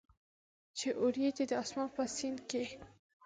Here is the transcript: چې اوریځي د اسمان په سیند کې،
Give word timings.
چې 0.77 0.87
اوریځي 1.01 1.45
د 1.47 1.53
اسمان 1.63 1.89
په 1.95 2.03
سیند 2.15 2.39
کې، 2.49 2.63